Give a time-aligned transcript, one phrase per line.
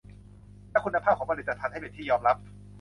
[0.71, 2.37] และคุณภาพของผลิตภัณฑ์ให้เป็นที่ยอมรับ